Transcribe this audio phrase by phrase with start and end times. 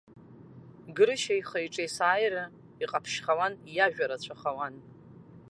[0.95, 2.43] Грышьа ихы-иҿы есааира
[2.83, 4.75] иҟаԥшьхауан, иажәа рацәахауан.